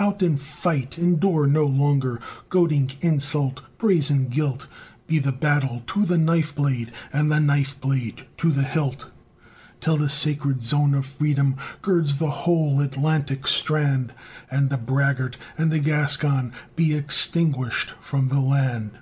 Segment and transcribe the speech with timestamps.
[0.00, 0.98] Out and fight!
[0.98, 4.66] Endure no longer Goading insult, brazen guilt;
[5.06, 9.08] Be the battle to the knife blade, And the knife blade to the hilt,
[9.80, 14.12] Till the sacred zone of Freedom Girds the whole Atlantic strand,
[14.50, 18.98] And the braggart and the Gascon Be extinguished from the land.